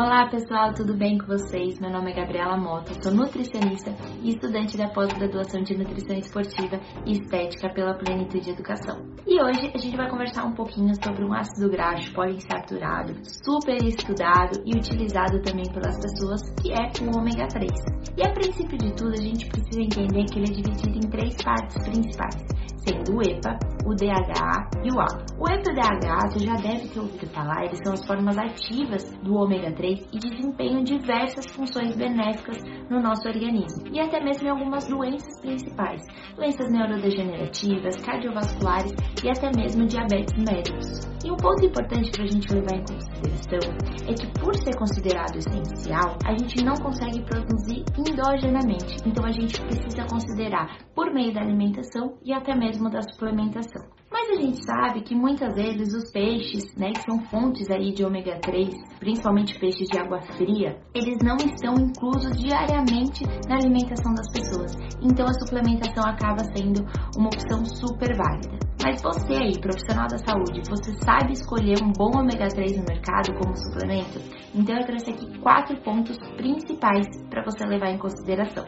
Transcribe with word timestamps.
Olá 0.00 0.28
pessoal, 0.30 0.72
tudo 0.72 0.94
bem 0.94 1.18
com 1.18 1.26
vocês? 1.26 1.80
Meu 1.80 1.90
nome 1.90 2.12
é 2.12 2.14
Gabriela 2.14 2.56
Mota, 2.56 2.94
sou 3.02 3.12
nutricionista 3.12 3.90
e 4.22 4.30
estudante 4.30 4.76
da 4.76 4.88
pós-graduação 4.90 5.60
de 5.64 5.76
Nutrição 5.76 6.16
Esportiva 6.16 6.78
e 7.04 7.14
Estética 7.14 7.68
pela 7.74 7.94
Plenitude 7.94 8.50
Educação. 8.50 8.96
E 9.26 9.42
hoje 9.42 9.72
a 9.74 9.76
gente 9.76 9.96
vai 9.96 10.08
conversar 10.08 10.44
um 10.44 10.52
pouquinho 10.52 10.94
sobre 11.02 11.24
um 11.24 11.34
ácido 11.34 11.68
graxo 11.68 12.14
poliinsaturado, 12.14 13.12
super 13.24 13.82
estudado 13.82 14.62
e 14.64 14.78
utilizado 14.78 15.42
também 15.42 15.68
pelas 15.72 15.98
pessoas, 15.98 16.48
que 16.62 16.70
é 16.70 16.92
o 17.02 17.18
ômega 17.18 17.48
3. 17.48 17.68
E 18.16 18.22
a 18.22 18.32
princípio 18.32 18.78
de 18.78 18.94
tudo, 18.94 19.14
a 19.14 19.20
gente 19.20 19.48
precisa 19.48 19.82
entender 19.82 20.24
que 20.26 20.38
ele 20.38 20.48
é 20.48 20.54
dividido 20.54 20.96
em 20.96 21.10
três 21.10 21.34
partes 21.42 21.76
principais 21.82 22.58
sendo 22.88 23.16
o 23.16 23.22
EPA, 23.22 23.58
o 23.84 23.94
DHA 23.94 24.70
e 24.82 24.90
o 24.92 25.00
APA. 25.00 25.24
O 25.38 25.48
EPA 25.48 25.68
e 25.68 25.72
o 25.72 25.74
DHA, 25.74 26.30
você 26.30 26.38
já 26.40 26.54
deve 26.54 26.88
ter 26.88 27.00
ouvido 27.00 27.26
falar, 27.28 27.64
eles 27.64 27.80
são 27.84 27.92
as 27.92 28.06
formas 28.06 28.38
ativas 28.38 29.04
do 29.22 29.34
ômega 29.34 29.72
3 29.72 29.87
e 29.90 30.18
desempenham 30.18 30.82
diversas 30.82 31.46
funções 31.54 31.96
benéficas 31.96 32.62
no 32.90 33.00
nosso 33.00 33.26
organismo 33.28 33.88
e 33.92 34.00
até 34.00 34.22
mesmo 34.22 34.46
em 34.46 34.50
algumas 34.50 34.86
doenças 34.86 35.40
principais, 35.40 36.02
doenças 36.36 36.70
neurodegenerativas, 36.70 37.96
cardiovasculares 37.96 38.92
e 39.24 39.28
até 39.28 39.50
mesmo 39.56 39.86
diabetes 39.86 40.36
mellitus. 40.36 41.17
E 41.24 41.30
um 41.30 41.36
ponto 41.36 41.64
importante 41.64 42.10
para 42.12 42.24
a 42.24 42.26
gente 42.26 42.52
levar 42.52 42.76
em 42.76 42.84
consideração 42.84 43.72
é 44.06 44.14
que, 44.14 44.26
por 44.40 44.54
ser 44.54 44.76
considerado 44.76 45.36
essencial, 45.36 46.16
a 46.24 46.30
gente 46.36 46.64
não 46.64 46.74
consegue 46.74 47.22
produzir 47.24 47.84
endogenamente. 47.98 48.96
Então, 49.04 49.24
a 49.24 49.32
gente 49.32 49.60
precisa 49.60 50.06
considerar 50.08 50.78
por 50.94 51.12
meio 51.12 51.34
da 51.34 51.40
alimentação 51.40 52.16
e 52.24 52.32
até 52.32 52.54
mesmo 52.54 52.88
da 52.88 53.02
suplementação. 53.02 53.82
Mas 54.10 54.30
a 54.30 54.40
gente 54.40 54.64
sabe 54.64 55.02
que 55.02 55.14
muitas 55.14 55.54
vezes 55.54 55.94
os 55.94 56.10
peixes, 56.10 56.74
né, 56.76 56.92
que 56.92 57.02
são 57.02 57.20
fontes 57.26 57.68
aí 57.70 57.92
de 57.92 58.04
ômega 58.04 58.38
3, 58.40 58.68
principalmente 58.98 59.58
peixes 59.58 59.86
de 59.88 59.98
água 59.98 60.20
fria, 60.36 60.78
eles 60.94 61.18
não 61.22 61.36
estão 61.36 61.74
inclusos 61.74 62.36
diariamente 62.38 63.24
na 63.46 63.56
alimentação 63.56 64.14
das 64.14 64.30
pessoas. 64.32 64.74
Então 65.02 65.26
a 65.26 65.34
suplementação 65.34 66.04
acaba 66.04 66.42
sendo 66.56 66.84
uma 67.16 67.28
opção 67.28 67.64
super 67.64 68.16
válida. 68.16 68.57
Mas 68.80 69.02
você 69.02 69.34
aí, 69.34 69.60
profissional 69.60 70.06
da 70.06 70.18
saúde, 70.18 70.62
você 70.68 70.92
sabe 71.04 71.32
escolher 71.32 71.82
um 71.82 71.92
bom 71.92 72.16
ômega 72.16 72.46
3 72.46 72.78
no 72.78 72.84
mercado 72.84 73.34
como 73.34 73.56
suplemento? 73.56 74.20
Então 74.54 74.76
eu 74.76 74.86
trouxe 74.86 75.10
aqui 75.10 75.38
quatro 75.40 75.76
pontos 75.82 76.16
principais 76.36 77.06
para 77.28 77.42
você 77.42 77.66
levar 77.66 77.90
em 77.90 77.98
consideração. 77.98 78.64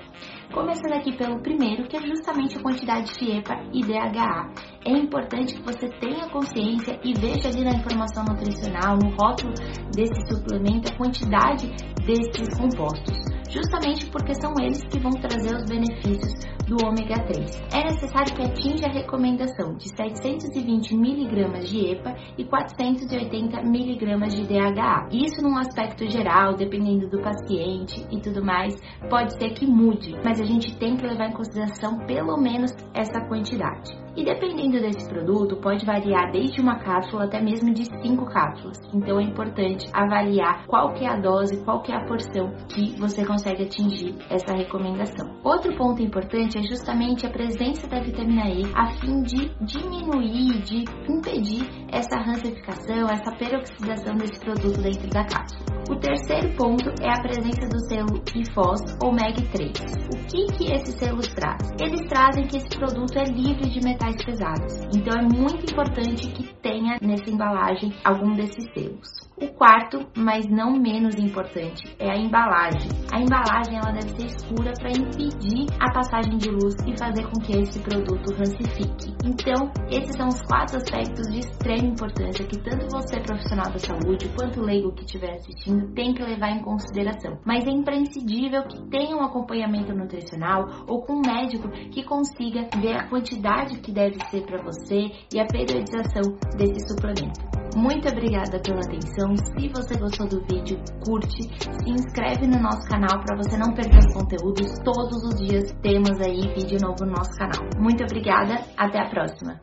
Começando 0.53 0.95
aqui 0.95 1.17
pelo 1.17 1.41
primeiro, 1.41 1.87
que 1.87 1.97
é 1.97 2.01
justamente 2.01 2.59
a 2.59 2.63
quantidade 2.63 3.17
de 3.17 3.39
EPA 3.39 3.55
e 3.73 3.83
DHA. 3.83 4.53
É 4.85 4.91
importante 4.91 5.55
que 5.55 5.63
você 5.63 5.89
tenha 6.01 6.29
consciência 6.29 6.99
e 7.05 7.15
veja 7.15 7.49
ali 7.49 7.63
na 7.63 7.79
informação 7.79 8.25
nutricional, 8.25 8.99
no 8.99 9.15
rótulo 9.15 9.55
desse 9.95 10.27
suplemento, 10.27 10.93
a 10.93 10.97
quantidade 10.97 11.71
desses 12.05 12.59
compostos, 12.59 13.17
justamente 13.49 14.11
porque 14.11 14.35
são 14.35 14.53
eles 14.61 14.83
que 14.91 14.99
vão 14.99 15.13
trazer 15.13 15.55
os 15.55 15.65
benefícios 15.67 16.50
do 16.71 16.77
ômega 16.87 17.19
3. 17.25 17.63
É 17.75 17.83
necessário 17.83 18.33
que 18.33 18.43
atinja 18.43 18.87
a 18.87 18.93
recomendação 18.93 19.75
de 19.75 19.89
720 19.89 20.95
mg 20.95 21.67
de 21.67 21.91
EPA 21.91 22.15
e 22.39 22.45
480 22.45 23.61
mg 23.61 24.29
de 24.29 24.47
DHA. 24.47 25.09
Isso 25.11 25.43
num 25.43 25.59
aspecto 25.59 26.09
geral, 26.09 26.55
dependendo 26.55 27.09
do 27.09 27.21
paciente 27.21 28.07
e 28.09 28.21
tudo 28.21 28.45
mais, 28.45 28.81
pode 29.09 29.37
ser 29.37 29.51
que 29.51 29.67
mude, 29.67 30.15
mas 30.25 30.41
a 30.41 30.45
gente 30.45 30.79
tem 30.79 30.97
que 30.97 31.05
levar 31.05 31.31
em 31.31 31.33
consideração 31.33 31.99
pelo 32.07 32.37
menos 32.37 32.71
essa 32.95 33.21
quantidade. 33.27 33.91
E 34.17 34.25
dependendo 34.25 34.81
desse 34.81 35.09
produto, 35.09 35.57
pode 35.57 35.87
variar 35.87 36.31
desde 36.33 36.61
uma 36.61 36.79
cápsula 36.79 37.25
até 37.25 37.41
mesmo 37.41 37.73
de 37.73 37.85
5 37.85 38.25
cápsulas. 38.27 38.79
Então 38.93 39.21
é 39.21 39.23
importante 39.23 39.89
avaliar 39.93 40.67
qual 40.67 40.93
que 40.95 41.05
é 41.05 41.09
a 41.09 41.17
dose, 41.17 41.63
qual 41.65 41.83
que 41.83 41.93
é 41.93 41.97
a 41.97 42.05
porção 42.05 42.53
que 42.69 42.99
você 42.99 43.25
consegue 43.25 43.65
atingir 43.65 44.17
essa 44.29 44.53
recomendação. 44.53 45.39
Outro 45.45 45.77
ponto 45.77 46.03
importante 46.03 46.59
é 46.59 46.63
justamente 46.63 47.27
a 47.27 47.31
presença 47.31 47.87
da 47.89 48.01
vitamina 48.01 48.49
E 48.49 48.65
a 48.75 48.87
fim 48.99 49.23
de 49.23 49.51
diminuir, 49.61 50.61
de 50.63 50.85
impedir 51.09 51.69
essa 51.93 52.17
rancificação, 52.19 53.09
essa 53.09 53.33
peroxidação 53.33 54.17
desse 54.17 54.41
produto 54.41 54.81
dentro 54.81 55.09
da 55.11 55.25
cápsula. 55.25 55.70
O 55.91 55.97
terceiro 55.97 56.55
ponto 56.55 56.89
é 57.03 57.11
a 57.11 57.21
presença 57.21 57.67
do 57.67 57.81
selo 57.89 58.23
IFOS 58.33 58.97
ou 59.03 59.13
MEG3. 59.13 60.07
O 60.15 60.27
que, 60.29 60.47
que 60.57 60.73
esses 60.73 60.95
selos 60.95 61.27
trazem? 61.35 61.77
Eles 61.81 62.09
trazem 62.09 62.47
que 62.47 62.59
esse 62.59 62.69
produto 62.69 63.19
é 63.19 63.25
livre 63.25 63.69
de 63.69 63.81
metais 63.85 64.25
pesados, 64.25 64.73
então 64.95 65.19
é 65.19 65.23
muito 65.23 65.69
importante 65.69 66.29
que 66.29 66.55
tenha 66.63 66.97
nessa 67.03 67.29
embalagem 67.29 67.93
algum 68.05 68.37
desses 68.37 68.73
selos. 68.73 69.29
O 69.37 69.49
quarto, 69.49 70.07
mas 70.17 70.47
não 70.47 70.79
menos 70.79 71.17
importante, 71.17 71.83
é 71.99 72.09
a 72.09 72.17
embalagem. 72.17 72.89
A 73.13 73.21
embalagem 73.21 73.77
ela 73.77 73.93
deve 73.93 74.09
ser 74.11 74.27
escura 74.27 74.73
para 74.79 74.91
impedir 74.91 75.67
a 75.81 75.93
passagem 75.93 76.39
de 76.39 76.49
luz 76.49 76.75
e 76.87 76.97
fazer 76.97 77.25
com 77.25 77.41
que 77.41 77.53
esse 77.57 77.81
produto 77.81 78.33
rancifique. 78.35 79.13
Então, 79.25 79.71
esses 79.91 80.17
são 80.17 80.29
os 80.29 80.41
quatro 80.43 80.77
aspectos 80.77 81.27
de 81.33 81.41
extrema 81.41 81.89
importância 81.89 82.47
que 82.47 82.59
tanto 82.59 82.87
você 82.89 83.19
profissional 83.21 83.71
da 83.73 83.79
saúde 83.79 84.29
quanto 84.37 84.61
leigo 84.61 84.93
que 84.93 85.05
estiver 85.05 85.35
assistindo 85.35 85.93
tem 85.93 86.15
que 86.15 86.23
levar 86.23 86.51
em 86.51 86.63
consideração. 86.63 87.39
Mas 87.45 87.67
é 87.67 87.71
imprescindível 87.71 88.63
que 88.65 88.81
tenha 88.89 89.17
um 89.17 89.23
acompanhamento 89.23 89.93
nutricional 89.93 90.69
ou 90.87 91.03
com 91.03 91.15
um 91.15 91.23
médico 91.27 91.69
que 91.91 92.05
consiga 92.05 92.69
ver 92.81 92.97
a 92.97 93.09
quantidade 93.09 93.81
que 93.81 93.91
deve 93.91 94.19
ser 94.31 94.47
para 94.47 94.63
você 94.63 95.11
e 95.33 95.41
a 95.41 95.47
periodização 95.47 96.39
desse 96.57 96.89
suplemento. 96.89 97.60
Muito 97.77 98.09
obrigada 98.09 98.59
pela 98.61 98.81
atenção. 98.81 99.37
Se 99.37 99.69
você 99.69 99.97
gostou 99.99 100.27
do 100.29 100.41
vídeo, 100.47 100.79
curte, 101.05 101.43
se 101.43 101.91
inscreve 101.91 102.47
no 102.47 102.61
nosso 102.61 102.87
canal 102.89 103.23
para 103.25 103.37
você 103.37 103.57
não 103.57 103.73
perder 103.73 103.99
os 103.99 104.13
conteúdos. 104.13 104.79
Todos 104.85 105.23
os 105.25 105.35
dias 105.41 105.71
temos 105.83 106.21
aí 106.21 106.53
vídeo 106.55 106.79
novo 106.81 107.05
no 107.05 107.13
nosso 107.13 107.37
canal. 107.37 107.69
Muito 107.79 108.03
obrigada, 108.03 108.65
até 108.77 109.01
a 109.01 109.09
próxima. 109.09 109.61